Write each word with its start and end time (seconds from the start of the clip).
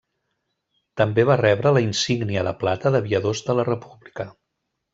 També 1.01 1.25
va 1.31 1.35
rebre 1.41 1.73
la 1.75 1.83
insígnia 1.89 2.45
de 2.49 2.55
plata 2.65 2.93
d'Aviadors 2.97 3.45
de 3.51 3.59
la 3.61 3.69
República. 3.71 4.31